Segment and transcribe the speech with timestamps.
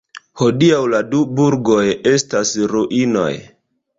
[0.41, 3.31] Hodiaŭ la du burgoj estas ruinoj.